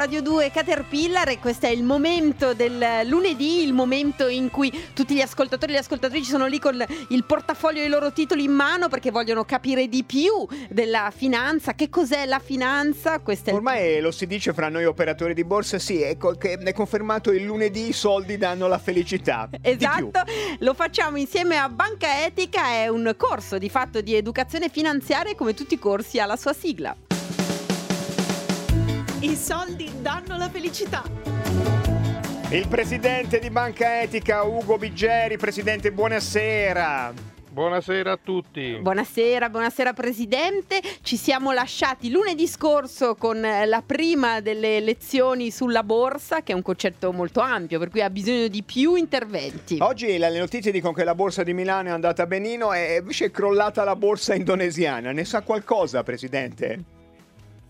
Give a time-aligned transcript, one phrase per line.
[0.00, 5.14] Radio 2 Caterpillar e questo è il momento del lunedì, il momento in cui tutti
[5.14, 8.88] gli ascoltatori e le ascoltatrici sono lì con il portafoglio dei loro titoli in mano
[8.88, 13.20] perché vogliono capire di più della finanza, che cos'è la finanza.
[13.50, 14.02] Ormai il...
[14.02, 17.88] lo si dice fra noi operatori di borsa, sì, è, co- è confermato il lunedì
[17.88, 19.50] i soldi danno la felicità.
[19.60, 20.22] Esatto,
[20.60, 25.52] lo facciamo insieme a Banca Etica, è un corso di fatto di educazione finanziaria come
[25.52, 26.96] tutti i corsi ha la sua sigla.
[29.22, 31.02] I soldi danno la felicità.
[32.48, 35.36] Il presidente di Banca Etica, Ugo Biggeri.
[35.36, 37.12] Presidente, buonasera.
[37.50, 38.78] Buonasera a tutti.
[38.80, 40.80] Buonasera, buonasera Presidente.
[41.02, 46.62] Ci siamo lasciati lunedì scorso con la prima delle lezioni sulla borsa, che è un
[46.62, 49.76] concetto molto ampio, per cui ha bisogno di più interventi.
[49.80, 53.30] Oggi le notizie dicono che la borsa di Milano è andata benino e invece è
[53.30, 55.12] crollata la borsa indonesiana.
[55.12, 56.98] Ne sa qualcosa, Presidente?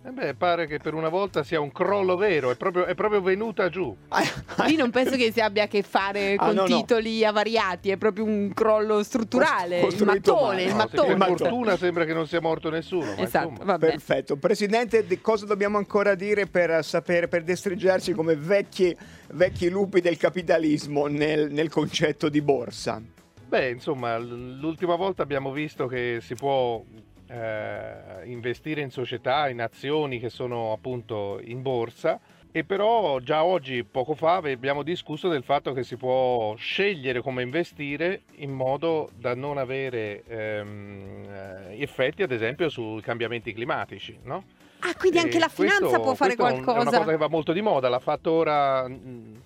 [0.02, 3.20] Eh beh, pare che per una volta sia un crollo vero, è proprio, è proprio
[3.20, 3.94] venuta giù.
[4.66, 7.28] Lì non penso che si abbia a che fare ah, con no, titoli no.
[7.28, 9.80] avariati, è proprio un crollo strutturale.
[9.80, 11.14] il mattone, il mattone.
[11.14, 13.14] No, per fortuna sembra che non sia morto nessuno.
[13.14, 14.36] Esatto, Perfetto.
[14.36, 18.96] Presidente, cosa dobbiamo ancora dire per sapere, per destreggiarci come vecchi,
[19.32, 23.02] vecchi lupi del capitalismo nel, nel concetto di borsa?
[23.50, 26.82] Beh, insomma, l'ultima volta abbiamo visto che si può
[27.30, 32.20] eh, investire in società, in azioni che sono appunto in borsa
[32.52, 37.42] e però già oggi, poco fa, abbiamo discusso del fatto che si può scegliere come
[37.42, 44.42] investire in modo da non avere ehm, eh, effetti ad esempio sui cambiamenti climatici, no?
[44.80, 46.78] Ah, quindi anche la finanza questo, può fare qualcosa.
[46.78, 49.40] È una cosa che va molto di moda, l'ha fatto ora il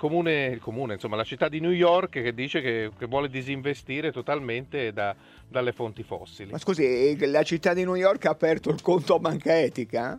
[0.00, 4.10] comune, il comune, insomma la città di New York che dice che, che vuole disinvestire
[4.10, 5.14] totalmente da,
[5.46, 6.52] dalle fonti fossili.
[6.52, 10.18] Ma scusi, la città di New York ha aperto il conto a banca etica?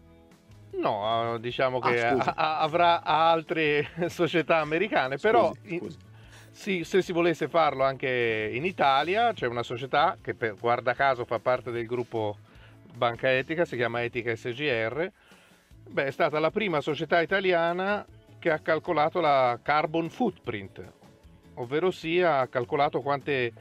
[0.73, 5.97] No, diciamo ah, che a, a, avrà altre società americane, scusi, però scusi.
[6.52, 11.25] sì, se si volesse farlo anche in Italia c'è una società che per, guarda caso
[11.25, 12.37] fa parte del gruppo
[12.93, 15.11] Banca Etica, si chiama Etica SGR.
[15.89, 18.05] Beh, è stata la prima società italiana
[18.41, 20.83] che ha calcolato la carbon footprint,
[21.53, 23.53] ovvero sia ha calcolato quante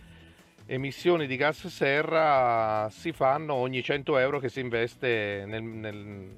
[0.65, 6.35] emissioni di gas serra si fanno ogni 100 euro che si investe nel, nel,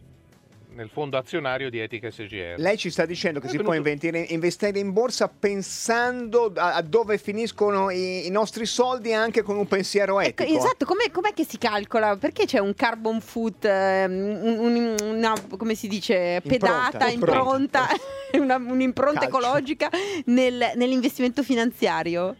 [0.74, 2.54] nel fondo azionario di Etica SGR.
[2.58, 3.74] Lei ci sta dicendo che È si venuto...
[3.74, 9.42] può investire, investire, in borsa pensando a, a dove finiscono i, i, nostri soldi anche
[9.42, 10.58] con un pensiero ecco, etico.
[10.58, 12.16] Ecco, esatto, com'è, com'è, che si calcola?
[12.16, 17.88] Perché c'è un carbon foot, um, un, una, come si dice, pedata, impronta, impronta
[18.38, 19.38] una, un'impronta Calcio.
[19.38, 19.90] ecologica
[20.26, 22.36] nel, nell'investimento finanziario?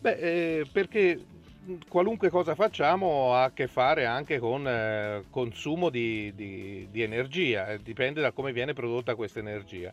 [0.00, 1.20] Beh, eh, perché
[1.88, 7.68] qualunque cosa facciamo ha a che fare anche con eh, consumo di, di, di energia,
[7.68, 9.92] eh, dipende da come viene prodotta questa energia.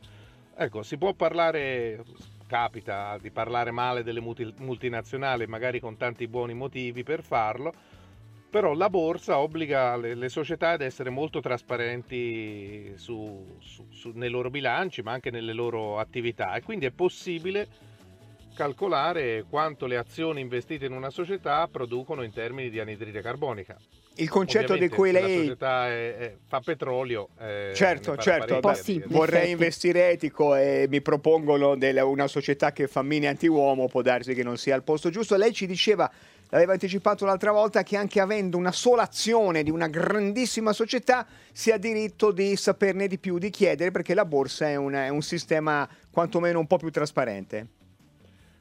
[0.55, 2.03] Ecco, si può parlare,
[2.47, 7.73] capita di parlare male delle multi, multinazionali, magari con tanti buoni motivi per farlo,
[8.49, 14.29] però la borsa obbliga le, le società ad essere molto trasparenti su, su, su, nei
[14.29, 17.67] loro bilanci, ma anche nelle loro attività e quindi è possibile
[18.57, 23.77] calcolare quanto le azioni investite in una società producono in termini di anidride carbonica.
[24.15, 25.21] Il concetto Ovviamente, di cui lei...
[25.21, 27.29] la società è, è, fa petrolio...
[27.39, 32.87] Eh, certo, certo, beh, sì, vorrei investire etico e mi propongono delle, una società che
[32.87, 35.35] fa mini anti-uomo, può darsi che non sia al posto giusto.
[35.35, 36.11] Lei ci diceva,
[36.49, 41.69] l'aveva anticipato l'altra volta, che anche avendo una sola azione di una grandissima società si
[41.69, 45.21] ha diritto di saperne di più, di chiedere, perché la borsa è, una, è un
[45.21, 47.67] sistema quantomeno un po' più trasparente.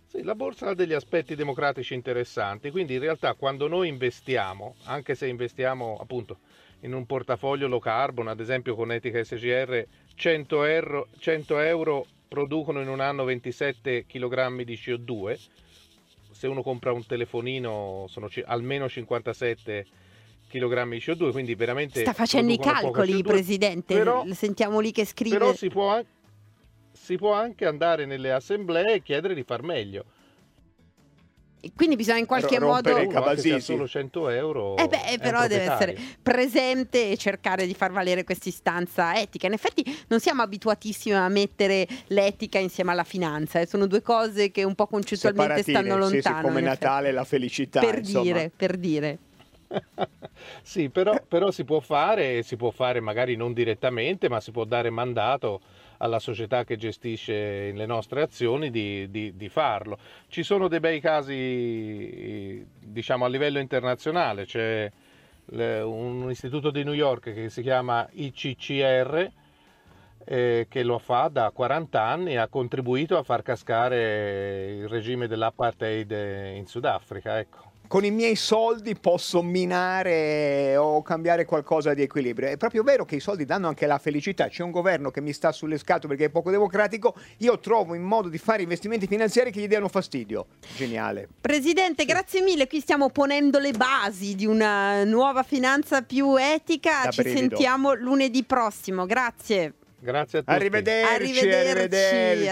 [0.08, 5.14] Sì, la borsa ha degli aspetti democratici interessanti, quindi in realtà quando noi investiamo, anche
[5.14, 6.38] se investiamo appunto
[6.80, 9.84] in un portafoglio low carbon, ad esempio con Etica SGR,
[10.14, 15.38] 100 euro, 100 euro producono in un anno 27 kg di CO2,
[16.30, 19.86] se uno compra un telefonino sono almeno 57
[20.48, 22.00] kg di CO2, quindi veramente...
[22.00, 25.38] Sta facendo i calcoli, Presidente, però, sentiamo lì che scrive...
[25.38, 26.08] Però si può anche
[26.96, 30.04] si può anche andare nelle assemblee e chiedere di far meglio.
[31.74, 32.94] Quindi bisogna in qualche R- modo.
[32.94, 34.76] Anche solo 100 euro.
[34.76, 39.46] Eh beh, però deve essere presente e cercare di far valere questa istanza etica.
[39.46, 43.66] In effetti non siamo abituatissimi a mettere l'etica insieme alla finanza, eh.
[43.66, 46.20] sono due cose che un po' concettualmente stanno lontane.
[46.20, 47.80] Sì, sì, come Natale e la felicità.
[47.80, 48.22] Per insomma.
[48.22, 49.18] dire, per dire.
[50.62, 54.64] Sì, però, però si può fare, si può fare magari non direttamente, ma si può
[54.64, 55.60] dare mandato
[55.98, 59.98] alla società che gestisce le nostre azioni di, di, di farlo.
[60.28, 64.90] Ci sono dei bei casi diciamo a livello internazionale, c'è
[65.48, 69.30] un istituto di New York che si chiama ICCR
[70.24, 75.28] eh, che lo fa da 40 anni e ha contribuito a far cascare il regime
[75.28, 76.10] dell'apartheid
[76.56, 77.38] in Sudafrica.
[77.38, 82.48] Ecco con i miei soldi posso minare o cambiare qualcosa di equilibrio.
[82.48, 84.48] È proprio vero che i soldi danno anche la felicità.
[84.48, 87.14] C'è un governo che mi sta sulle scatole perché è poco democratico.
[87.38, 90.46] Io trovo in modo di fare investimenti finanziari che gli diano fastidio.
[90.74, 91.28] Geniale.
[91.40, 92.08] Presidente, sì.
[92.08, 92.66] grazie mille.
[92.66, 97.02] Qui stiamo ponendo le basi di una nuova finanza più etica.
[97.04, 97.56] Da Ci brivido.
[97.56, 99.06] sentiamo lunedì prossimo.
[99.06, 99.74] Grazie.
[99.98, 100.54] Grazie a tutti.
[100.54, 101.14] Arrivederci.
[101.14, 101.70] arrivederci.
[101.70, 102.46] arrivederci.